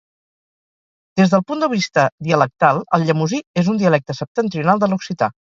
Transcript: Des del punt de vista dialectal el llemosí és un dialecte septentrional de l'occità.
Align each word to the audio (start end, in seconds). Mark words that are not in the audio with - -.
Des 1.21 1.33
del 1.33 1.43
punt 1.51 1.61
de 1.65 1.69
vista 1.75 2.07
dialectal 2.29 2.83
el 2.99 3.07
llemosí 3.11 3.45
és 3.65 3.73
un 3.75 3.81
dialecte 3.85 4.19
septentrional 4.23 4.85
de 4.87 4.91
l'occità. 4.95 5.33